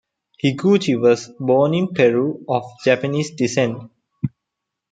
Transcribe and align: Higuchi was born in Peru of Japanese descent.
Higuchi 0.43 0.99
was 0.99 1.29
born 1.39 1.75
in 1.75 1.89
Peru 1.93 2.43
of 2.49 2.63
Japanese 2.83 3.35
descent. 3.35 3.83